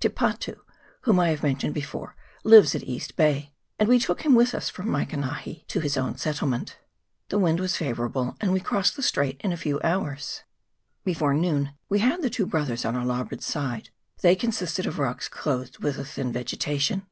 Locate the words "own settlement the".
5.96-7.38